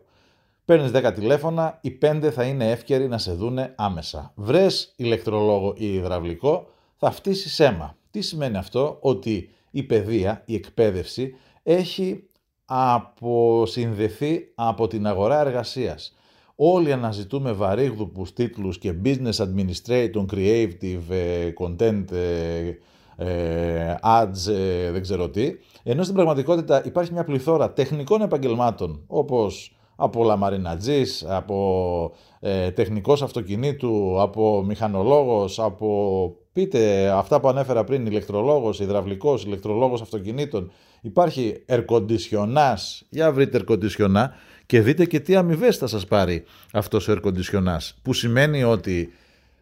Παίρνεις 0.66 0.92
10 0.92 1.12
τηλέφωνα, 1.14 1.78
οι 1.82 1.92
5 1.92 2.30
θα 2.32 2.44
είναι 2.44 2.72
εύκαιροι 2.72 3.08
να 3.08 3.18
σε 3.18 3.34
δούνε 3.34 3.74
άμεσα. 3.76 4.32
Βρες 4.36 4.94
ηλεκτρολόγο 4.96 5.74
ή 5.78 5.94
υδραυλικό, 5.94 6.68
θα 6.98 7.12
φτύσεις 7.12 7.60
αίμα. 7.60 7.98
Τι 8.12 8.22
σημαίνει 8.22 8.58
αυτό, 8.58 8.98
ότι 9.00 9.55
η 9.76 9.84
παιδεία, 9.84 10.44
η 10.46 10.56
εκπαίδευση 10.56 11.36
έχει 11.64 12.24
αποσυνδεθεί 12.66 14.40
από 14.56 14.88
την 14.88 15.08
αγορά 15.08 15.40
εργασίας. 15.40 16.16
Όλοι 16.56 16.92
αναζητούμε 16.92 17.52
βαρύγδουπους 17.52 18.34
τίτλους 18.34 18.78
και 18.78 18.94
business 19.04 19.34
administrator, 19.34 20.26
creative, 20.34 21.10
ε, 21.10 21.52
content, 21.60 22.12
ε, 22.12 22.72
ε, 23.18 23.96
ads, 24.04 24.52
δεν 24.92 25.02
ξέρω 25.02 25.30
τι, 25.30 25.52
ενώ 25.84 26.04
στην 26.04 26.16
πραγματικότητα 26.16 26.86
υπάρχει 26.86 27.14
μια 27.14 27.24
πληθώρα 27.24 27.74
τεχνικών 27.74 28.22
επαγγελμάτων, 28.22 29.04
όπως 29.08 29.78
από 29.96 30.24
λαμαρινατζής, 30.24 31.26
από 31.28 32.12
ε, 32.40 32.72
τεχνικός 32.72 33.22
αυτοκινήτου, 33.22 34.22
από 34.22 34.64
μηχανολόγος, 34.64 35.60
από 35.60 36.36
Πείτε 36.56 37.10
αυτά 37.10 37.40
που 37.40 37.48
ανέφερα 37.48 37.84
πριν, 37.84 38.06
ηλεκτρολόγος, 38.06 38.80
υδραυλικός, 38.80 39.44
ηλεκτρολόγος 39.44 40.02
αυτοκινήτων. 40.02 40.72
Υπάρχει 41.02 41.64
ερκοντισιονάς, 41.66 43.06
για 43.10 43.32
βρείτε 43.32 43.58
ερκοντισιονά 43.58 44.34
και 44.66 44.82
δείτε 44.82 45.06
και 45.06 45.20
τι 45.20 45.36
αμοιβές 45.36 45.78
θα 45.78 45.88
σας 45.88 46.06
πάρει 46.06 46.44
αυτός 46.72 47.08
ο 47.08 47.12
ερκοντισιονάς. 47.12 47.98
Που 48.02 48.14
σημαίνει 48.14 48.64
ότι 48.64 49.14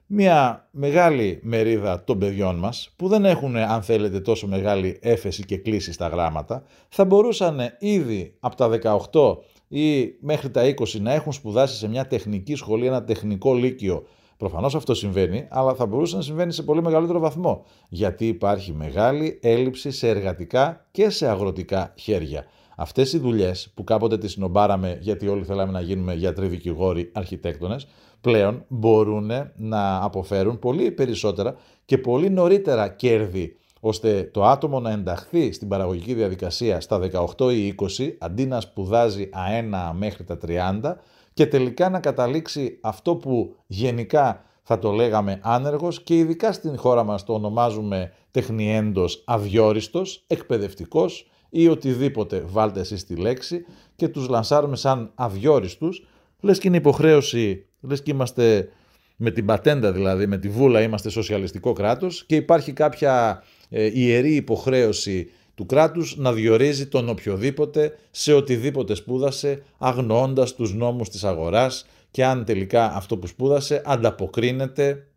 μια 0.05 0.67
μεγάλη 0.71 1.39
μερίδα 1.43 2.03
των 2.03 2.19
παιδιών 2.19 2.55
μας 2.55 2.93
που 2.95 3.07
δεν 3.07 3.25
έχουν 3.25 3.55
αν 3.55 3.81
θέλετε 3.81 4.19
τόσο 4.19 4.47
μεγάλη 4.47 4.99
έφεση 5.01 5.43
και 5.43 5.57
κλίση 5.57 5.93
στα 5.93 6.07
γράμματα 6.07 6.63
θα 6.89 7.05
μπορούσαν 7.05 7.59
ήδη 7.79 8.33
από 8.39 8.55
τα 8.55 8.69
18 9.11 9.37
ή 9.67 10.13
μέχρι 10.19 10.49
τα 10.49 10.73
20 10.79 10.99
να 10.99 11.13
έχουν 11.13 11.33
σπουδάσει 11.33 11.77
σε 11.77 11.87
μια 11.87 12.07
τεχνική 12.07 12.55
σχολή, 12.55 12.85
ένα 12.85 13.03
τεχνικό 13.03 13.53
λύκειο. 13.53 14.07
Προφανώς 14.37 14.75
αυτό 14.75 14.93
συμβαίνει, 14.93 15.47
αλλά 15.49 15.73
θα 15.73 15.85
μπορούσε 15.85 16.15
να 16.15 16.21
συμβαίνει 16.21 16.51
σε 16.51 16.63
πολύ 16.63 16.81
μεγαλύτερο 16.81 17.19
βαθμό. 17.19 17.65
Γιατί 17.89 18.27
υπάρχει 18.27 18.73
μεγάλη 18.73 19.39
έλλειψη 19.41 19.91
σε 19.91 20.09
εργατικά 20.09 20.85
και 20.91 21.09
σε 21.09 21.27
αγροτικά 21.27 21.93
χέρια. 21.97 22.45
Αυτές 22.75 23.13
οι 23.13 23.17
δουλειές 23.17 23.71
που 23.75 23.83
κάποτε 23.83 24.17
τις 24.17 24.31
συνομπάραμε 24.31 24.97
γιατί 25.01 25.27
όλοι 25.27 25.43
θέλαμε 25.43 25.71
να 25.71 25.81
γίνουμε 25.81 26.13
γιατροί, 26.13 26.47
δικηγόροι, 26.47 27.11
αρχιτέκτονες, 27.13 27.87
πλέον 28.21 28.65
μπορούν 28.67 29.31
να 29.55 30.03
αποφέρουν 30.03 30.59
πολύ 30.59 30.91
περισσότερα 30.91 31.55
και 31.85 31.97
πολύ 31.97 32.29
νωρίτερα 32.29 32.87
κέρδη 32.87 33.57
ώστε 33.85 34.29
το 34.33 34.45
άτομο 34.45 34.79
να 34.79 34.91
ενταχθεί 34.91 35.51
στην 35.51 35.67
παραγωγική 35.67 36.13
διαδικασία 36.13 36.79
στα 36.79 36.99
18 37.37 37.53
ή 37.53 37.75
20 37.97 38.15
αντί 38.19 38.45
να 38.45 38.59
σπουδάζει 38.61 39.29
αένα 39.31 39.93
μέχρι 39.93 40.23
τα 40.23 40.37
30 40.47 40.95
και 41.33 41.47
τελικά 41.47 41.89
να 41.89 41.99
καταλήξει 41.99 42.77
αυτό 42.81 43.15
που 43.15 43.55
γενικά 43.67 44.43
θα 44.63 44.79
το 44.79 44.91
λέγαμε 44.91 45.39
άνεργος 45.43 46.03
και 46.03 46.17
ειδικά 46.17 46.51
στην 46.51 46.77
χώρα 46.77 47.03
μας 47.03 47.23
το 47.23 47.33
ονομάζουμε 47.33 48.13
τεχνιέντος 48.31 49.23
αδιόριστος, 49.25 50.23
εκπαιδευτικός 50.27 51.29
ή 51.49 51.67
οτιδήποτε 51.67 52.43
βάλτε 52.47 52.79
εσείς 52.79 53.05
τη 53.05 53.15
λέξη 53.15 53.65
και 53.95 54.07
τους 54.07 54.27
λανσάρουμε 54.27 54.75
σαν 54.75 55.11
αδιόριστους, 55.15 56.05
λες 56.39 56.59
και 56.59 56.67
είναι 56.67 56.77
υποχρέωση, 56.77 57.65
λες 57.81 58.01
και 58.01 58.11
είμαστε 58.11 58.69
με 59.15 59.31
την 59.31 59.45
πατέντα 59.45 59.91
δηλαδή, 59.91 60.27
με 60.27 60.37
τη 60.37 60.49
βούλα 60.49 60.81
είμαστε 60.81 61.09
σοσιαλιστικό 61.09 61.73
κράτος 61.73 62.25
και 62.25 62.35
υπάρχει 62.35 62.73
κάποια 62.73 63.43
ε, 63.75 63.99
ιερή 63.99 64.35
υποχρέωση 64.35 65.29
του 65.55 65.65
κράτους 65.65 66.17
να 66.17 66.33
διορίζει 66.33 66.87
τον 66.87 67.09
οποιοδήποτε 67.09 67.97
σε 68.11 68.33
οτιδήποτε 68.33 68.95
σπούδασε 68.95 69.63
αγνοώντας 69.77 70.55
τους 70.55 70.73
νόμους 70.73 71.09
της 71.09 71.23
αγοράς 71.23 71.85
και 72.11 72.25
αν 72.25 72.45
τελικά 72.45 72.93
αυτό 72.95 73.17
που 73.17 73.27
σπούδασε 73.27 73.81
ανταποκρίνεται 73.85 75.07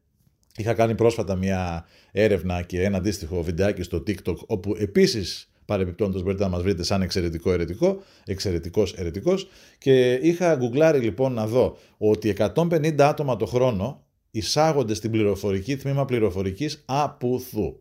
Είχα 0.56 0.75
κάνει 0.75 0.94
πρόσφατα 0.94 1.34
μια 1.34 1.86
έρευνα 2.12 2.62
και 2.62 2.82
ένα 2.82 2.96
αντίστοιχο 2.96 3.42
βιντεάκι 3.42 3.82
στο 3.82 4.02
TikTok 4.06 4.36
όπου 4.46 4.75
επίσης 4.78 5.50
παρεμπιπτόντως 5.64 6.22
μπορείτε 6.22 6.42
να 6.42 6.48
μας 6.48 6.62
βρείτε 6.62 6.82
σαν 6.82 7.02
εξαιρετικό 7.02 7.52
ερετικό, 7.52 8.02
εξαιρετικός 8.25 8.92
ερετικός 8.92 9.48
και 9.78 10.12
είχα 10.12 10.54
γκουγκλάρει 10.54 10.98
λοιπόν 10.98 11.32
να 11.32 11.46
δω 11.46 11.76
ότι 11.98 12.36
150 12.54 13.00
άτομα 13.00 13.36
το 13.36 13.46
χρόνο 13.46 14.04
εισάγονται 14.30 14.94
στην 14.94 15.10
πληροφορική 15.10 15.76
τμήμα 15.76 16.04
πληροφορικής 16.04 16.82
απουθού. 16.86 17.76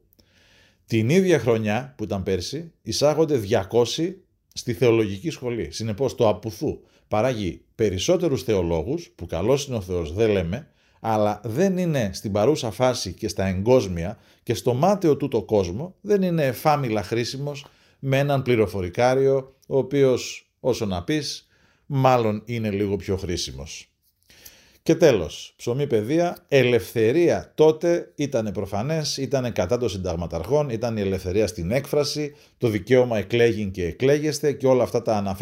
Την 0.87 1.09
ίδια 1.09 1.39
χρονιά 1.39 1.93
που 1.97 2.03
ήταν 2.03 2.23
πέρσι, 2.23 2.71
εισάγονται 2.81 3.41
200 3.71 4.13
στη 4.53 4.73
θεολογική 4.73 5.29
σχολή. 5.29 5.71
Συνεπώς 5.71 6.15
το 6.15 6.29
απουθού 6.29 6.79
παράγει 7.07 7.61
περισσότερους 7.75 8.43
θεολόγους, 8.43 9.11
που 9.15 9.25
καλός 9.25 9.67
είναι 9.67 9.75
ο 9.75 9.81
Θεός 9.81 10.13
δεν 10.13 10.29
λέμε, 10.29 10.67
αλλά 10.99 11.41
δεν 11.43 11.77
είναι 11.77 12.09
στην 12.13 12.31
παρούσα 12.31 12.71
φάση 12.71 13.13
και 13.13 13.27
στα 13.27 13.45
εγκόσμια 13.45 14.17
και 14.43 14.53
στο 14.53 14.73
μάταιο 14.73 15.17
τούτο 15.17 15.43
κόσμο, 15.43 15.95
δεν 16.01 16.21
είναι 16.21 16.45
εφάμιλα 16.45 17.03
χρήσιμος 17.03 17.65
με 17.99 18.17
έναν 18.17 18.41
πληροφορικάριο, 18.41 19.55
ο 19.67 19.77
οποίος 19.77 20.49
όσο 20.59 20.85
να 20.85 21.03
πεις, 21.03 21.47
μάλλον 21.85 22.41
είναι 22.45 22.69
λίγο 22.69 22.95
πιο 22.95 23.17
χρήσιμος. 23.17 23.94
Και 24.85 24.95
τέλος, 24.95 25.53
ψωμί 25.55 25.87
παιδεία, 25.87 26.37
ελευθερία 26.47 27.51
τότε 27.55 28.11
ήταν 28.15 28.51
προφανές, 28.53 29.17
ήταν 29.17 29.51
κατά 29.51 29.77
των 29.77 29.89
συνταγματαρχών, 29.89 30.69
ήταν 30.69 30.97
η 30.97 31.01
ελευθερία 31.01 31.47
στην 31.47 31.71
έκφραση, 31.71 32.35
το 32.57 32.67
δικαίωμα 32.67 33.17
εκλέγην 33.17 33.71
και 33.71 33.85
εκλέγεστε 33.85 34.51
και 34.51 34.67
όλα 34.67 34.83
αυτά 34.83 35.01
τα 35.01 35.35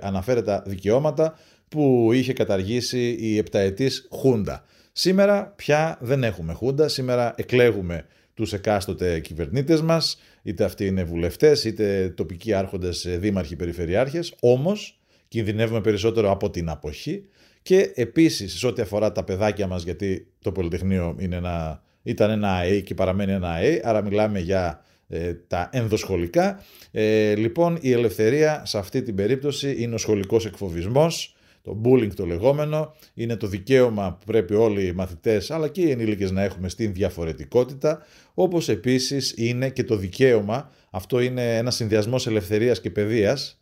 αναφέρετα 0.00 0.62
δικαιώματα 0.66 1.38
που 1.68 2.10
είχε 2.12 2.32
καταργήσει 2.32 3.16
η 3.20 3.38
επταετής 3.38 4.08
Χούντα. 4.10 4.64
Σήμερα 4.92 5.52
πια 5.56 5.98
δεν 6.00 6.24
έχουμε 6.24 6.52
Χούντα, 6.52 6.88
σήμερα 6.88 7.34
εκλέγουμε 7.36 8.06
τους 8.34 8.52
εκάστοτε 8.52 9.20
κυβερνήτες 9.20 9.82
μας, 9.82 10.20
είτε 10.42 10.64
αυτοί 10.64 10.86
είναι 10.86 11.04
βουλευτές, 11.04 11.64
είτε 11.64 12.12
τοπικοί 12.16 12.52
άρχοντες, 12.52 13.06
δήμαρχοι, 13.18 13.56
περιφερειάρχες, 13.56 14.34
όμως 14.40 14.98
κινδυνεύουμε 15.28 15.80
περισσότερο 15.80 16.30
από 16.30 16.50
την 16.50 16.68
αποχή 16.68 17.24
και 17.68 17.92
επίσης 17.94 18.58
σε 18.58 18.66
ό,τι 18.66 18.82
αφορά 18.82 19.12
τα 19.12 19.24
παιδάκια 19.24 19.66
μας, 19.66 19.82
γιατί 19.82 20.26
το 20.42 20.52
Πολυτεχνείο 20.52 21.16
είναι 21.18 21.36
ένα, 21.36 21.82
ήταν 22.02 22.30
ένα 22.30 22.52
ΑΕ 22.52 22.80
και 22.80 22.94
παραμένει 22.94 23.32
ένα 23.32 23.50
ΑΕ, 23.50 23.80
άρα 23.84 24.02
μιλάμε 24.02 24.38
για 24.38 24.84
ε, 25.08 25.34
τα 25.34 25.68
ενδοσχολικά. 25.72 26.62
Ε, 26.90 27.34
λοιπόν, 27.34 27.78
η 27.80 27.92
ελευθερία 27.92 28.62
σε 28.66 28.78
αυτή 28.78 29.02
την 29.02 29.14
περίπτωση 29.14 29.74
είναι 29.78 29.94
ο 29.94 29.98
σχολικός 29.98 30.46
εκφοβισμός, 30.46 31.36
το 31.62 31.80
bullying 31.84 32.14
το 32.14 32.26
λεγόμενο, 32.26 32.94
είναι 33.14 33.36
το 33.36 33.46
δικαίωμα 33.46 34.16
που 34.18 34.26
πρέπει 34.26 34.54
όλοι 34.54 34.86
οι 34.86 34.92
μαθητές 34.92 35.50
αλλά 35.50 35.68
και 35.68 35.80
οι 35.80 35.90
ενήλικες 35.90 36.30
να 36.30 36.42
έχουμε 36.42 36.68
στην 36.68 36.92
διαφορετικότητα, 36.92 38.02
όπως 38.34 38.68
επίσης 38.68 39.34
είναι 39.36 39.70
και 39.70 39.84
το 39.84 39.96
δικαίωμα, 39.96 40.70
αυτό 40.90 41.20
είναι 41.20 41.56
ένα 41.56 41.70
συνδυασμός 41.70 42.26
ελευθερίας 42.26 42.80
και 42.80 42.90
παιδείας, 42.90 43.60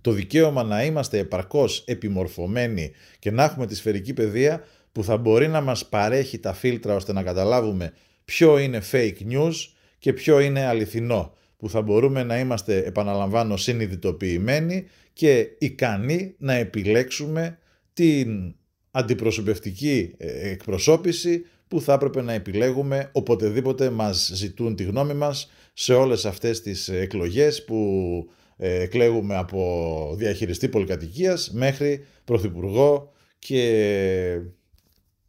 το 0.00 0.10
δικαίωμα 0.12 0.62
να 0.62 0.84
είμαστε 0.84 1.18
επαρκώς 1.18 1.82
επιμορφωμένοι 1.86 2.90
και 3.18 3.30
να 3.30 3.44
έχουμε 3.44 3.66
τη 3.66 3.74
σφαιρική 3.74 4.12
παιδεία 4.12 4.64
που 4.92 5.04
θα 5.04 5.16
μπορεί 5.16 5.48
να 5.48 5.60
μας 5.60 5.86
παρέχει 5.86 6.38
τα 6.38 6.52
φίλτρα 6.52 6.94
ώστε 6.94 7.12
να 7.12 7.22
καταλάβουμε 7.22 7.92
ποιο 8.24 8.58
είναι 8.58 8.82
fake 8.92 9.32
news 9.32 9.52
και 9.98 10.12
ποιο 10.12 10.40
είναι 10.40 10.64
αληθινό 10.64 11.32
που 11.56 11.70
θα 11.70 11.82
μπορούμε 11.82 12.22
να 12.22 12.38
είμαστε, 12.38 12.76
επαναλαμβάνω, 12.76 13.56
συνειδητοποιημένοι 13.56 14.86
και 15.12 15.48
ικανοί 15.58 16.34
να 16.38 16.52
επιλέξουμε 16.52 17.58
την 17.92 18.54
αντιπροσωπευτική 18.90 20.14
ε, 20.16 20.50
εκπροσώπηση 20.50 21.44
που 21.68 21.80
θα 21.80 21.92
έπρεπε 21.92 22.22
να 22.22 22.32
επιλέγουμε. 22.32 23.10
Οποτεδήποτε 23.12 23.90
μας 23.90 24.30
ζητούν 24.34 24.76
τη 24.76 24.84
γνώμη 24.84 25.14
μας 25.14 25.50
σε 25.72 25.94
όλες 25.94 26.24
αυτές 26.24 26.62
τις 26.62 26.88
εκλογές 26.88 27.64
που 27.64 28.30
ε, 28.60 28.82
εκλέγουμε 28.82 29.36
από 29.36 30.14
διαχειριστή 30.16 30.68
πολυκατοικίας 30.68 31.50
μέχρι 31.50 32.04
πρωθυπουργό 32.24 33.12
και 33.38 34.40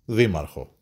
δήμαρχο. 0.05 0.73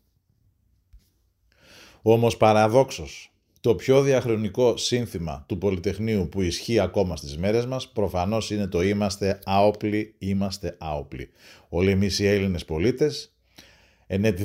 Όμως 2.02 2.36
παραδόξως, 2.36 3.32
το 3.60 3.74
πιο 3.74 4.02
διαχρονικό 4.02 4.76
σύνθημα 4.76 5.44
του 5.48 5.58
Πολυτεχνείου 5.58 6.28
που 6.28 6.42
ισχύει 6.42 6.78
ακόμα 6.78 7.16
στις 7.16 7.38
μέρες 7.38 7.66
μας 7.66 7.88
προφανώς 7.88 8.50
είναι 8.50 8.66
το 8.66 8.82
«Είμαστε 8.82 9.38
άοπλοι, 9.44 10.14
είμαστε 10.18 10.76
άοπλοι». 10.80 11.30
Όλοι 11.68 11.90
εμείς 11.90 12.18
οι 12.18 12.26
Έλληνες 12.26 12.64
πολίτες, 12.64 13.34
εν 14.06 14.24
έτη 14.24 14.44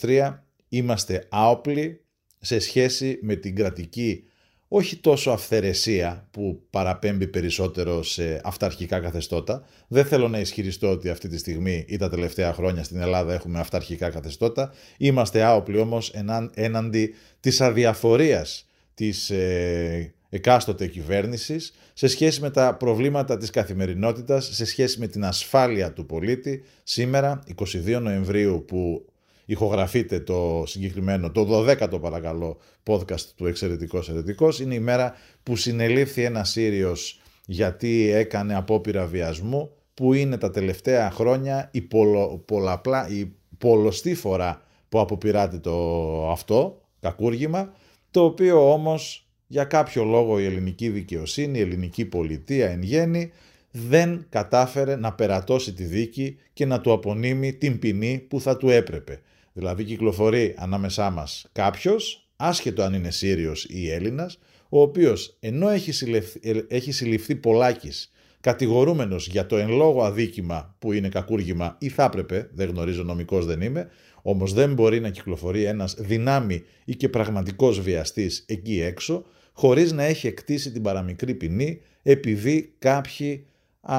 2023, 0.00 0.44
είμαστε 0.68 1.26
άοπλοι 1.30 2.00
σε 2.40 2.58
σχέση 2.58 3.18
με 3.22 3.34
την 3.34 3.54
κρατική 3.54 4.24
όχι 4.72 4.96
τόσο 4.96 5.30
αυθαιρεσία 5.30 6.26
που 6.30 6.62
παραπέμπει 6.70 7.26
περισσότερο 7.26 8.02
σε 8.02 8.40
αυταρχικά 8.44 9.00
καθεστώτα. 9.00 9.64
Δεν 9.88 10.04
θέλω 10.04 10.28
να 10.28 10.38
ισχυριστώ 10.38 10.90
ότι 10.90 11.08
αυτή 11.08 11.28
τη 11.28 11.38
στιγμή 11.38 11.84
ή 11.88 11.96
τα 11.96 12.08
τελευταία 12.08 12.52
χρόνια 12.52 12.84
στην 12.84 13.00
Ελλάδα 13.00 13.32
έχουμε 13.34 13.58
αυταρχικά 13.58 14.10
καθεστώτα. 14.10 14.72
Είμαστε 14.98 15.42
άοπλοι 15.42 15.78
όμως 15.78 16.12
έναντι 16.54 17.14
της 17.40 17.60
αδιαφορίας 17.60 18.66
της 18.94 19.30
ε, 19.30 20.14
εκάστοτε 20.28 20.86
κυβέρνησης 20.86 21.72
σε 21.92 22.06
σχέση 22.06 22.40
με 22.40 22.50
τα 22.50 22.74
προβλήματα 22.74 23.36
της 23.36 23.50
καθημερινότητας, 23.50 24.48
σε 24.52 24.64
σχέση 24.64 24.98
με 24.98 25.06
την 25.06 25.24
ασφάλεια 25.24 25.92
του 25.92 26.06
πολίτη. 26.06 26.62
Σήμερα, 26.82 27.42
22 27.56 28.00
Νοεμβρίου 28.00 28.64
που 28.66 29.04
ηχογραφείτε 29.50 30.20
το 30.20 30.62
συγκεκριμένο, 30.66 31.30
το 31.30 31.46
12ο 31.50 32.00
παρακαλώ 32.00 32.56
podcast 32.86 33.20
του 33.36 33.46
Εξαιρετικός 33.46 34.08
Ερετικός. 34.08 34.60
Είναι 34.60 34.74
η 34.74 34.78
μέρα 34.78 35.14
που 35.42 35.56
συνελήφθη 35.56 36.22
ένας 36.22 36.50
Σύριος 36.50 37.20
γιατί 37.46 38.10
έκανε 38.10 38.56
απόπειρα 38.56 39.06
βιασμού 39.06 39.70
που 39.94 40.12
είναι 40.12 40.38
τα 40.38 40.50
τελευταία 40.50 41.10
χρόνια 41.10 41.68
η, 41.72 41.80
πολλο, 41.80 42.42
πολλαπλά, 42.46 43.08
η 43.08 43.32
πολλωστή 43.58 44.14
φορά 44.14 44.62
που 44.88 45.00
αποπειράται 45.00 45.58
το 45.58 46.30
αυτό, 46.30 46.80
κακούργημα, 47.00 47.72
το 48.10 48.24
οποίο 48.24 48.72
όμως 48.72 49.28
για 49.46 49.64
κάποιο 49.64 50.04
λόγο 50.04 50.40
η 50.40 50.44
ελληνική 50.44 50.88
δικαιοσύνη, 50.88 51.58
η 51.58 51.62
ελληνική 51.62 52.04
πολιτεία 52.04 52.70
εν 52.70 52.82
γέννη, 52.82 53.30
δεν 53.70 54.26
κατάφερε 54.28 54.96
να 54.96 55.12
περατώσει 55.12 55.72
τη 55.72 55.84
δίκη 55.84 56.36
και 56.52 56.66
να 56.66 56.80
του 56.80 56.92
απονείμει 56.92 57.52
την 57.52 57.78
ποινή 57.78 58.26
που 58.28 58.40
θα 58.40 58.56
του 58.56 58.68
έπρεπε 58.68 59.20
Δηλαδή 59.60 59.84
κυκλοφορεί 59.84 60.54
ανάμεσά 60.58 61.10
μας 61.10 61.46
κάποιος, 61.52 62.28
άσχετο 62.36 62.82
αν 62.82 62.94
είναι 62.94 63.10
Σύριος 63.10 63.64
ή 63.64 63.90
Έλληνας, 63.90 64.38
ο 64.68 64.80
οποίος 64.80 65.36
ενώ 65.40 65.68
έχει, 65.68 65.92
συλληφθεί, 65.92 66.40
έχει 66.68 66.92
συλληφθεί 66.92 67.34
πολλάκις 67.36 68.12
κατηγορούμενος 68.40 69.28
για 69.28 69.46
το 69.46 69.56
εν 69.56 69.68
λόγω 69.68 70.04
αδίκημα 70.04 70.76
που 70.78 70.92
είναι 70.92 71.08
κακούργημα 71.08 71.76
ή 71.78 71.88
θα 71.88 72.04
έπρεπε, 72.04 72.48
δεν 72.52 72.68
γνωρίζω 72.68 73.02
νομικός 73.02 73.46
δεν 73.46 73.60
είμαι, 73.60 73.90
όμως 74.22 74.52
δεν 74.52 74.72
μπορεί 74.72 75.00
να 75.00 75.10
κυκλοφορεί 75.10 75.64
ένας 75.64 75.94
δυνάμει 75.98 76.62
ή 76.84 76.94
και 76.96 77.08
πραγματικός 77.08 77.80
βιαστής 77.80 78.44
εκεί 78.48 78.80
έξω, 78.80 79.24
χωρίς 79.52 79.92
να 79.92 80.02
έχει 80.02 80.26
εκτίσει 80.26 80.72
την 80.72 80.82
παραμικρή 80.82 81.34
ποινή 81.34 81.80
επειδή 82.02 82.74
κάποιοι 82.78 83.46
α, 83.80 83.96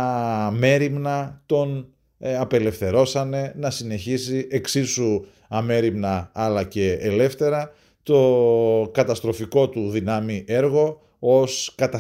μέρημνα 0.52 1.44
τον 1.46 1.94
ε, 2.24 2.38
απελευθερώσανε 2.38 3.54
να 3.56 3.70
συνεχίσει 3.70 4.48
εξίσου 4.52 5.26
αμέριμνα 5.48 6.30
αλλά 6.34 6.64
και 6.64 6.92
ελεύθερα 6.92 7.72
το 8.04 8.90
καταστροφικό 8.94 9.70
του 9.70 9.90
δυνάμει 9.90 10.44
έργο 10.48 11.02
ως 11.20 11.74
κατά 11.76 12.00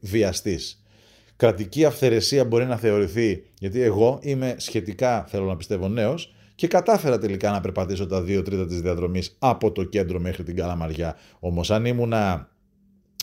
βιαστής. 0.00 0.84
Κρατική 1.36 1.84
αυθαιρεσία 1.84 2.44
μπορεί 2.44 2.64
να 2.64 2.76
θεωρηθεί, 2.76 3.42
γιατί 3.58 3.80
εγώ 3.80 4.18
είμαι 4.22 4.54
σχετικά, 4.58 5.24
θέλω 5.28 5.44
να 5.44 5.56
πιστεύω, 5.56 5.88
νέος 5.88 6.34
και 6.54 6.66
κατάφερα 6.66 7.18
τελικά 7.18 7.50
να 7.50 7.60
περπατήσω 7.60 8.06
τα 8.06 8.22
δύο 8.22 8.42
τρίτα 8.42 8.66
της 8.66 8.80
διαδρομής 8.80 9.36
από 9.38 9.72
το 9.72 9.84
κέντρο 9.84 10.20
μέχρι 10.20 10.42
την 10.42 10.56
Καλαμαριά. 10.56 11.16
Όμως 11.38 11.70
αν 11.70 11.84
ήμουνα, 11.84 12.48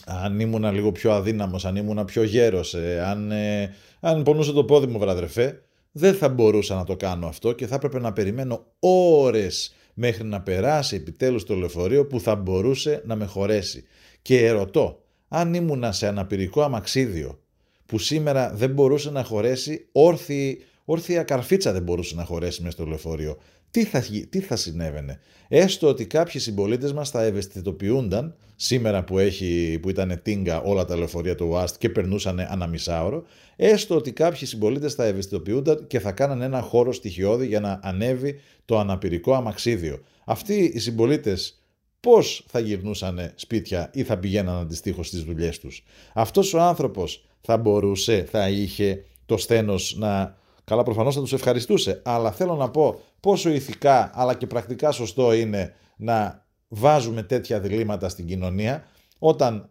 αν 0.05 0.39
ήμουνα 0.39 0.72
λίγο 0.72 0.91
πιο 0.91 1.12
αδύναμος, 1.12 1.65
αν 1.65 1.75
ήμουνα 1.75 2.05
πιο 2.05 2.24
γέρος, 2.24 2.74
ε, 2.74 3.03
αν, 3.05 3.31
ε, 3.31 3.74
αν 4.00 4.24
πονούσε 4.24 4.51
το 4.51 4.63
πόδι 4.63 4.88
μου 4.88 5.00
βραδρεφέ, 5.00 5.62
δεν 6.00 6.13
θα 6.13 6.29
μπορούσα 6.29 6.75
να 6.75 6.84
το 6.84 6.96
κάνω 6.96 7.27
αυτό 7.27 7.51
και 7.51 7.68
θα 7.68 7.75
έπρεπε 7.75 8.00
να 8.00 8.13
περιμένω 8.13 8.65
ώρες 8.79 9.74
μέχρι 9.94 10.24
να 10.24 10.41
περάσει 10.41 10.96
επιτέλους 10.96 11.44
το 11.44 11.56
λεωφορείο 11.56 12.06
που 12.06 12.20
θα 12.20 12.36
μπορούσε 12.36 13.03
να 13.06 13.15
με 13.15 13.25
χωρέσει. 13.25 13.84
Και 14.22 14.46
ερωτώ, 14.46 15.03
αν 15.27 15.53
ήμουνα 15.53 15.91
σε 15.91 16.08
αναπηρικό 16.08 16.62
αμαξίδιο 16.62 17.39
που 17.86 17.98
σήμερα 17.98 18.53
δεν 18.53 18.70
μπορούσε 18.70 19.12
να 19.12 19.24
χωρέσει, 19.24 19.88
όρθιη, 19.91 20.63
όρθια 20.86 21.24
καρφίτσα 21.24 21.72
δεν 21.72 21.82
μπορούσε 21.82 22.15
να 22.15 22.24
χωρέσει 22.24 22.62
μέσα 22.62 22.74
στο 22.74 22.86
λεωφορείο, 22.86 23.38
τι 23.72 23.84
θα, 23.84 24.04
τι 24.30 24.40
θα 24.40 24.56
συνέβαινε. 24.56 25.20
Έστω 25.48 25.88
ότι 25.88 26.06
κάποιοι 26.06 26.42
συμπολίτες 26.42 26.94
μας 26.94 27.10
θα 27.10 27.24
ευαισθητοποιούνταν 27.24 28.36
σήμερα 28.56 29.04
που, 29.04 29.18
έχει, 29.20 29.80
που 29.82 29.90
ήταν 29.90 30.20
τίνγκα 30.24 30.62
όλα 30.62 30.86
τα 30.86 30.96
λεωφορεία 30.98 31.36
του 31.36 31.48
ΟΑΣΤ 31.50 31.76
και 31.78 31.90
περνούσαν 31.90 32.40
ένα 32.40 32.68
μισάωρο, 32.68 33.24
έστω 33.56 33.96
ότι 33.96 34.12
κάποιοι 34.12 34.48
συμπολίτες 34.48 34.94
θα 34.94 35.06
ευαισθητοποιούνταν 35.06 35.88
και 35.88 36.00
θα 36.00 36.12
κάνανε 36.12 36.46
ένα 36.46 36.62
χώρο 36.62 36.94
στοιχειώδη 36.94 37.48
για 37.48 37.60
να 37.60 37.80
ανέβει 37.84 38.40
το 38.66 38.80
αναπηρικό 38.80 39.34
αμαξίδιο. 39.34 40.00
Αυτοί 40.26 40.72
οι 40.74 40.80
συμπολίτες 40.80 41.64
πώς 42.00 42.46
θα 42.48 42.60
γυρνούσαν 42.60 43.32
σπίτια 43.36 43.90
ή 43.94 44.04
θα 44.04 44.18
πηγαίναν 44.18 44.56
αντιστοίχως 44.56 45.08
στις 45.08 45.24
δουλειές 45.24 45.60
τους; 45.60 45.84
Αυτός 46.14 46.54
ο 46.54 46.60
άνθρωπος 46.60 47.26
θα 47.42 47.58
μπορούσε, 47.58 48.28
θα 48.32 48.50
είχε 48.50 49.04
το 49.26 49.38
σθένος 49.38 49.96
να 49.98 50.38
Καλά, 50.70 50.84
προφανώς 50.84 51.16
θα 51.16 51.22
τους 51.22 51.34
ευχαριστούσε, 51.34 52.02
αλλά 52.04 52.32
θέλω 52.32 52.56
να 52.56 52.70
πω 52.70 53.02
πόσο 53.20 53.50
ηθικά 53.50 54.12
αλλά 54.14 54.34
και 54.34 54.48
πρακτικά 54.48 54.92
σωστό 54.92 55.34
είναι 55.34 55.74
να 55.98 56.46
βάζουμε 56.68 57.24
τέτοια 57.24 57.60
διλήμματα 57.60 58.10
στην 58.10 58.26
κοινωνία 58.26 58.84
όταν 59.20 59.70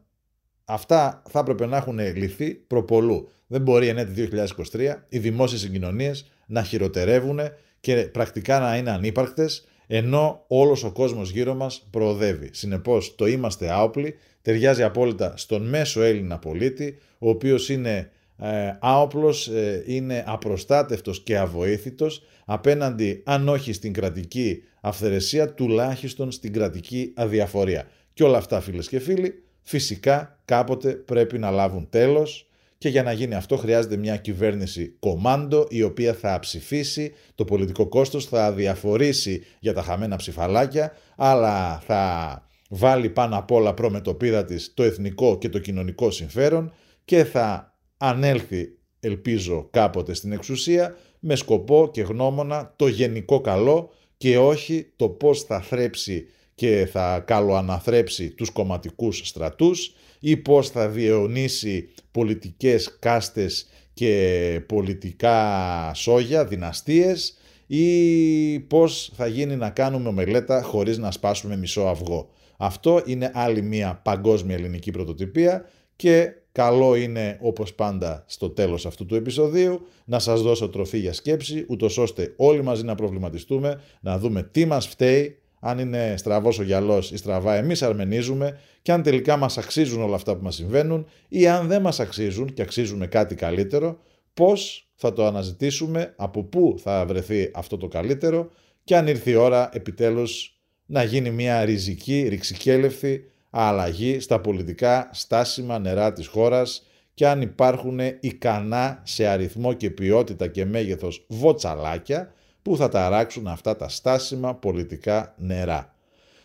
αυτά 0.64 1.22
θα 1.28 1.38
έπρεπε 1.38 1.66
να 1.66 1.76
έχουν 1.76 1.98
λυθεί 1.98 2.54
προπολού. 2.54 3.28
Δεν 3.46 3.60
μπορεί 3.60 3.88
εν 3.88 3.98
έτη 3.98 4.28
2023 4.72 4.94
οι 5.08 5.18
δημόσιες 5.18 5.60
συγκοινωνίες 5.60 6.30
να 6.46 6.62
χειροτερεύουν 6.62 7.40
και 7.80 7.96
πρακτικά 7.96 8.58
να 8.58 8.76
είναι 8.76 8.90
ανύπαρκτες 8.90 9.66
ενώ 9.86 10.44
όλος 10.46 10.84
ο 10.84 10.92
κόσμος 10.92 11.30
γύρω 11.30 11.54
μας 11.54 11.86
προοδεύει. 11.90 12.50
Συνεπώς 12.52 13.14
το 13.14 13.26
είμαστε 13.26 13.70
άοπλοι 13.70 14.14
ταιριάζει 14.42 14.82
απόλυτα 14.82 15.32
στον 15.36 15.68
μέσο 15.68 16.02
Έλληνα 16.02 16.38
πολίτη 16.38 16.98
ο 17.18 17.28
οποίος 17.28 17.68
είναι 17.68 18.10
ε, 18.38 18.76
άοπλος, 18.80 19.48
ε, 19.48 19.82
είναι 19.86 20.24
απροστάτευτος 20.26 21.22
και 21.22 21.38
αβοήθητος 21.38 22.22
απέναντι 22.44 23.22
αν 23.24 23.48
όχι 23.48 23.72
στην 23.72 23.92
κρατική 23.92 24.62
αυθαιρεσία 24.80 25.54
τουλάχιστον 25.54 26.30
στην 26.30 26.52
κρατική 26.52 27.12
αδιαφορία. 27.16 27.88
Και 28.12 28.24
όλα 28.24 28.38
αυτά 28.38 28.60
φίλες 28.60 28.88
και 28.88 28.98
φίλοι 28.98 29.42
φυσικά 29.62 30.38
κάποτε 30.44 30.92
πρέπει 30.92 31.38
να 31.38 31.50
λάβουν 31.50 31.88
τέλος 31.90 32.48
και 32.78 32.88
για 32.88 33.02
να 33.02 33.12
γίνει 33.12 33.34
αυτό 33.34 33.56
χρειάζεται 33.56 33.96
μια 33.96 34.16
κυβέρνηση 34.16 34.96
κομάντο 34.98 35.66
η 35.68 35.82
οποία 35.82 36.14
θα 36.14 36.38
ψηφίσει, 36.38 37.12
το 37.34 37.44
πολιτικό 37.44 37.88
κόστος 37.88 38.26
θα 38.26 38.44
αδιαφορήσει 38.44 39.44
για 39.60 39.72
τα 39.72 39.82
χαμένα 39.82 40.16
ψηφαλάκια 40.16 40.92
αλλά 41.16 41.82
θα 41.86 42.42
βάλει 42.68 43.08
πάνω 43.08 43.38
απ' 43.38 43.50
όλα 43.50 43.74
προμετωπίδα 43.74 44.44
της 44.44 44.72
το 44.74 44.82
εθνικό 44.82 45.38
και 45.38 45.48
το 45.48 45.58
κοινωνικό 45.58 46.10
συμφέρον 46.10 46.72
και 47.04 47.24
θα 47.24 47.77
ανέλθει, 47.98 48.78
ελπίζω, 49.00 49.68
κάποτε 49.70 50.14
στην 50.14 50.32
εξουσία 50.32 50.96
με 51.18 51.34
σκοπό 51.34 51.90
και 51.92 52.02
γνώμονα 52.02 52.72
το 52.76 52.88
γενικό 52.88 53.40
καλό 53.40 53.90
και 54.16 54.38
όχι 54.38 54.92
το 54.96 55.08
πώς 55.08 55.42
θα 55.42 55.60
θρέψει 55.60 56.26
και 56.54 56.88
θα 56.92 57.20
καλοαναθρέψει 57.26 58.30
τους 58.30 58.50
κομματικούς 58.50 59.20
στρατούς 59.24 59.94
ή 60.20 60.36
πώς 60.36 60.70
θα 60.70 60.88
διαιωνίσει 60.88 61.88
πολιτικές 62.10 62.96
κάστες 62.98 63.68
και 63.94 64.62
πολιτικά 64.66 65.90
σόγια, 65.94 66.44
δυναστείες 66.44 67.36
ή 67.66 68.60
πώς 68.60 69.12
θα 69.16 69.26
γίνει 69.26 69.56
να 69.56 69.70
κάνουμε 69.70 70.12
μελέτα 70.12 70.62
χωρίς 70.62 70.98
να 70.98 71.10
σπάσουμε 71.10 71.56
μισό 71.56 71.80
αυγό. 71.80 72.30
Αυτό 72.56 73.02
είναι 73.06 73.30
άλλη 73.34 73.62
μια 73.62 74.00
παγκόσμια 74.04 74.56
ελληνική 74.56 74.90
πρωτοτυπία 74.90 75.64
και 75.96 76.32
Καλό 76.58 76.94
είναι 76.94 77.38
όπως 77.40 77.74
πάντα 77.74 78.24
στο 78.26 78.50
τέλος 78.50 78.86
αυτού 78.86 79.06
του 79.06 79.14
επεισοδίου 79.14 79.86
να 80.04 80.18
σας 80.18 80.42
δώσω 80.42 80.68
τροφή 80.68 80.98
για 80.98 81.12
σκέψη 81.12 81.64
ούτως 81.68 81.98
ώστε 81.98 82.34
όλοι 82.36 82.62
μαζί 82.62 82.84
να 82.84 82.94
προβληματιστούμε, 82.94 83.80
να 84.00 84.18
δούμε 84.18 84.42
τι 84.42 84.64
μας 84.64 84.86
φταίει, 84.86 85.38
αν 85.60 85.78
είναι 85.78 86.14
στραβός 86.16 86.58
ο 86.58 86.62
γυαλός 86.62 87.10
ή 87.10 87.16
στραβά 87.16 87.54
εμείς 87.54 87.82
αρμενίζουμε 87.82 88.58
και 88.82 88.92
αν 88.92 89.02
τελικά 89.02 89.36
μας 89.36 89.58
αξίζουν 89.58 90.02
όλα 90.02 90.14
αυτά 90.14 90.36
που 90.36 90.44
μας 90.44 90.54
συμβαίνουν 90.54 91.06
ή 91.28 91.48
αν 91.48 91.66
δεν 91.66 91.82
μας 91.82 92.00
αξίζουν 92.00 92.52
και 92.52 92.62
αξίζουμε 92.62 93.06
κάτι 93.06 93.34
καλύτερο, 93.34 93.98
πώς 94.34 94.88
θα 94.94 95.12
το 95.12 95.26
αναζητήσουμε, 95.26 96.14
από 96.16 96.42
πού 96.42 96.74
θα 96.78 97.04
βρεθεί 97.06 97.50
αυτό 97.54 97.76
το 97.76 97.88
καλύτερο 97.88 98.50
και 98.84 98.96
αν 98.96 99.06
ήρθε 99.06 99.30
η 99.30 99.34
ώρα 99.34 99.68
επιτέλους 99.72 100.60
να 100.86 101.02
γίνει 101.02 101.30
μια 101.30 101.64
ριζική, 101.64 102.26
ρηξικέλευθη 102.28 103.24
αλλαγή 103.50 104.20
στα 104.20 104.40
πολιτικά 104.40 105.10
στάσιμα 105.12 105.78
νερά 105.78 106.12
της 106.12 106.26
χώρας 106.26 106.82
και 107.14 107.28
αν 107.28 107.40
υπάρχουν 107.40 107.98
ικανά 108.20 109.00
σε 109.04 109.26
αριθμό 109.26 109.72
και 109.72 109.90
ποιότητα 109.90 110.46
και 110.46 110.64
μέγεθος 110.64 111.24
βοτσαλάκια 111.28 112.32
που 112.62 112.76
θα 112.76 112.88
ταράξουν 112.88 113.46
αυτά 113.46 113.76
τα 113.76 113.88
στάσιμα 113.88 114.54
πολιτικά 114.54 115.34
νερά. 115.38 115.94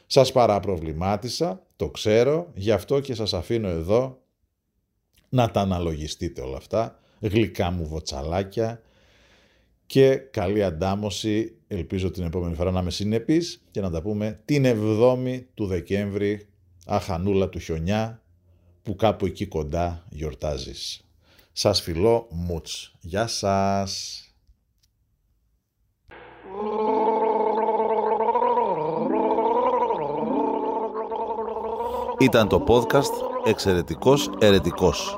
Σας 0.05 0.31
παραπροβλημάτισα, 0.31 1.65
το 1.75 1.89
ξέρω, 1.89 2.51
γι' 2.53 2.71
αυτό 2.71 2.99
και 2.99 3.13
σας 3.13 3.33
αφήνω 3.33 3.67
εδώ 3.67 4.21
να 5.29 5.51
τα 5.51 5.61
αναλογιστείτε 5.61 6.41
όλα 6.41 6.57
αυτά, 6.57 6.99
γλυκά 7.19 7.71
μου 7.71 7.87
βοτσαλάκια 7.87 8.81
και 9.85 10.15
καλή 10.15 10.63
αντάμωση, 10.63 11.55
ελπίζω 11.67 12.11
την 12.11 12.23
επόμενη 12.23 12.55
φορά 12.55 12.71
να 12.71 12.79
είμαι 12.79 12.91
συνεπής 12.91 13.63
και 13.71 13.81
να 13.81 13.89
τα 13.89 14.01
πούμε 14.01 14.39
την 14.45 14.65
7η 14.65 15.41
του 15.53 15.65
Δεκέμβρη 15.65 16.47
αχανούλα 16.85 17.49
του 17.49 17.59
χιονιά 17.59 18.21
που 18.81 18.95
κάπου 18.95 19.25
εκεί 19.25 19.47
κοντά 19.47 20.05
γιορτάζεις. 20.09 21.01
Σας 21.51 21.81
φιλώ 21.81 22.27
μουτς. 22.31 22.93
Γεια 22.99 23.27
σας. 23.27 24.17
Ήταν 32.19 32.47
το 32.47 32.63
podcast 32.67 33.45
«Εξαιρετικός 33.45 34.29
Ερετικός». 34.39 35.17